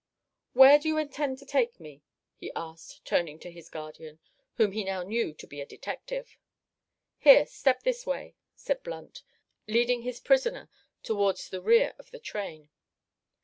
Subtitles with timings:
[0.53, 2.01] "Where do you intend to take me?"
[2.35, 4.17] he asked, turning to his guardian,
[4.55, 6.39] whom he now knew to be a detective.
[7.19, 9.21] "Here, step this way," said Blunt,
[9.67, 10.71] leading his prisoner
[11.03, 12.71] towards the rear of the train.